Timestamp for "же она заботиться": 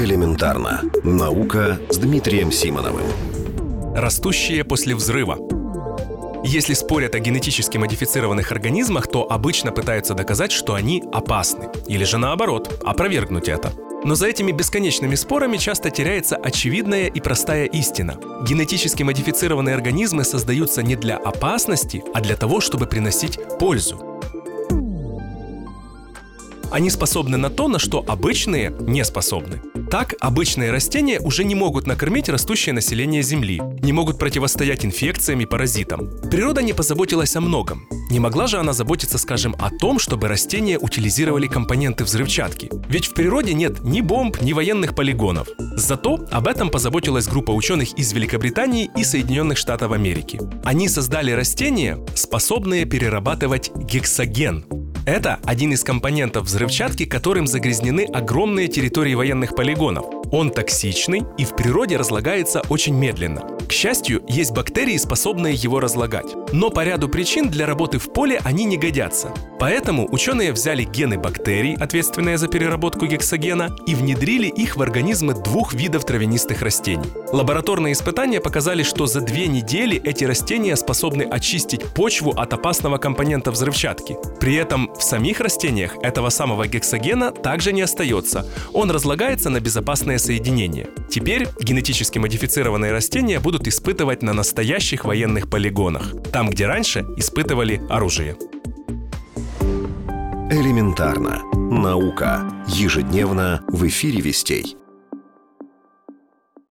38.46-39.18